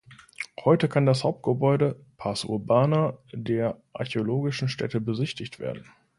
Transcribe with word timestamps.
Heute 0.65 0.89
kann 0.89 1.05
das 1.05 1.23
Hauptgebäude 1.23 2.03
(pars 2.17 2.45
urbana) 2.45 3.19
der 3.33 3.79
archäologischen 3.93 4.67
Stätte 4.67 4.99
besichtigt 4.99 5.59
werden. 5.59 5.83